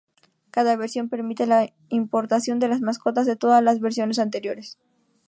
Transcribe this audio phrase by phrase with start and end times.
[0.49, 4.79] Cada versión permite la importación de las mascotas de todas las versiones anteriores.